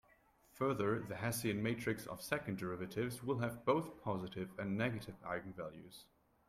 Further 0.53 0.99
the 0.99 1.17
Hessian 1.17 1.61
matrix 1.61 2.07
of 2.07 2.23
second 2.23 2.57
derivatives 2.57 3.21
will 3.21 3.37
have 3.37 3.63
both 3.63 4.01
positive 4.01 4.49
and 4.57 4.75
negative 4.75 5.21
eigenvalues. 5.21 6.05